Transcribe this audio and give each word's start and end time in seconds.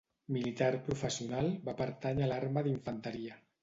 Militar 0.37 0.69
professional, 0.87 1.53
va 1.69 1.79
pertànyer 1.85 2.29
a 2.31 2.35
l'arma 2.35 2.69
d'infanteria. 2.71 3.43